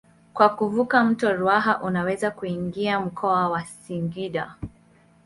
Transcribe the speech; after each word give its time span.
Kwa 0.33 0.49
kuvuka 0.49 1.03
mto 1.03 1.33
Ruaha 1.33 1.81
unaweza 1.81 2.31
kuingia 2.31 2.99
mkoa 2.99 3.49
wa 3.49 3.65
Singida. 3.65 4.55